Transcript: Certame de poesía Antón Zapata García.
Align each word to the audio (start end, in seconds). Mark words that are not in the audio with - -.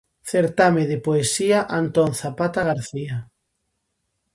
Certame 0.29 0.81
de 0.91 0.97
poesía 1.07 1.59
Antón 1.79 2.11
Zapata 2.21 2.61
García. 2.69 3.15